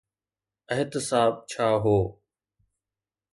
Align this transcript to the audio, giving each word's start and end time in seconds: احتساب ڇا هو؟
احتساب 0.73 1.33
ڇا 1.49 1.67
هو؟ 1.83 1.97